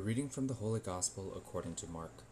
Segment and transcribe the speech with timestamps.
[0.00, 2.22] reading from the Holy Gospel according to Mark.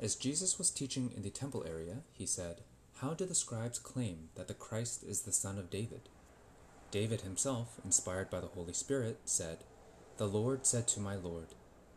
[0.00, 2.62] As Jesus was teaching in the temple area, he said,
[3.00, 6.08] How do the scribes claim that the Christ is the son of David?
[6.90, 9.58] David himself, inspired by the Holy Spirit, said,
[10.16, 11.48] The Lord said to my Lord,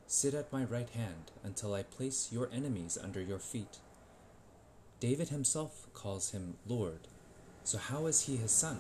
[0.07, 3.77] Sit at my right hand until I place your enemies under your feet.
[4.99, 7.07] David himself calls him Lord,
[7.63, 8.79] so how is he his son?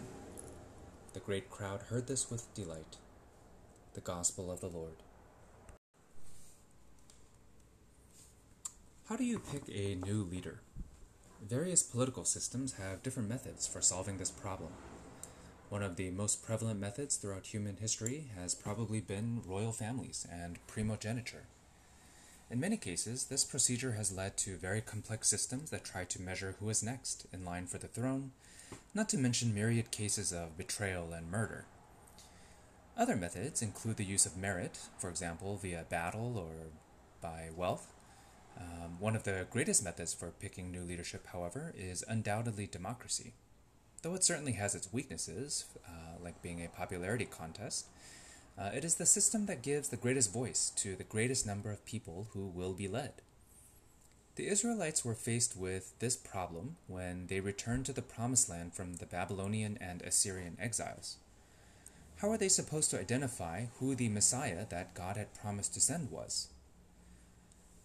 [1.13, 2.97] The great crowd heard this with delight.
[3.93, 5.03] The Gospel of the Lord.
[9.11, 10.61] How do you pick a new leader?
[11.45, 14.69] Various political systems have different methods for solving this problem.
[15.67, 20.65] One of the most prevalent methods throughout human history has probably been royal families and
[20.65, 21.43] primogeniture.
[22.49, 26.55] In many cases, this procedure has led to very complex systems that try to measure
[26.61, 28.31] who is next in line for the throne,
[28.93, 31.65] not to mention myriad cases of betrayal and murder.
[32.95, 36.67] Other methods include the use of merit, for example, via battle or
[37.21, 37.91] by wealth.
[38.59, 43.33] Um, one of the greatest methods for picking new leadership, however, is undoubtedly democracy.
[44.01, 47.87] Though it certainly has its weaknesses, uh, like being a popularity contest,
[48.57, 51.85] uh, it is the system that gives the greatest voice to the greatest number of
[51.85, 53.13] people who will be led.
[54.35, 58.95] The Israelites were faced with this problem when they returned to the Promised Land from
[58.95, 61.17] the Babylonian and Assyrian exiles.
[62.17, 66.11] How are they supposed to identify who the Messiah that God had promised to send
[66.11, 66.47] was?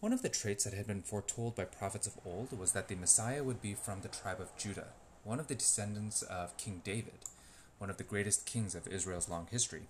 [0.06, 2.94] One of the traits that had been foretold by prophets of old was that the
[2.94, 4.90] Messiah would be from the tribe of Judah,
[5.24, 7.18] one of the descendants of King David,
[7.78, 9.88] one of the greatest kings of Israel's long history.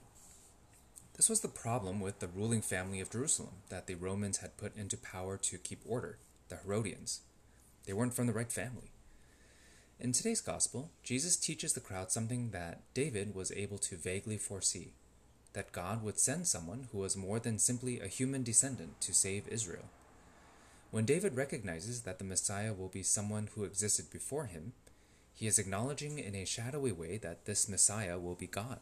[1.19, 4.75] This was the problem with the ruling family of Jerusalem that the Romans had put
[4.75, 6.17] into power to keep order,
[6.49, 7.21] the Herodians.
[7.85, 8.93] They weren't from the right family.
[10.01, 14.95] In today's gospel, Jesus teaches the crowd something that David was able to vaguely foresee
[15.53, 19.49] that God would send someone who was more than simply a human descendant to save
[19.49, 19.91] Israel.
[20.91, 24.73] When David recognizes that the Messiah will be someone who existed before him,
[25.35, 28.81] he is acknowledging in a shadowy way that this Messiah will be God.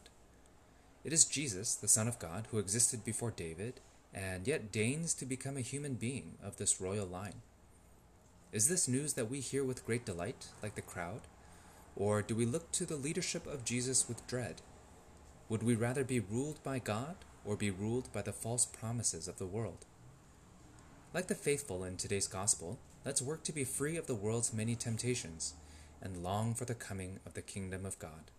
[1.03, 3.81] It is Jesus, the Son of God, who existed before David,
[4.13, 7.41] and yet deigns to become a human being of this royal line.
[8.53, 11.21] Is this news that we hear with great delight, like the crowd?
[11.95, 14.61] Or do we look to the leadership of Jesus with dread?
[15.49, 19.37] Would we rather be ruled by God or be ruled by the false promises of
[19.37, 19.85] the world?
[21.15, 24.75] Like the faithful in today's gospel, let's work to be free of the world's many
[24.75, 25.53] temptations
[26.01, 28.31] and long for the coming of the kingdom of God.